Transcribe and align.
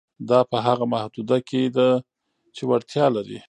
دا 0.29 0.39
په 0.51 0.57
هغه 0.67 0.85
محدوده 0.93 1.37
کې 1.49 1.61
ده 1.77 1.89
چې 2.55 2.61
وړتیا 2.69 3.05
لري. 3.15 3.39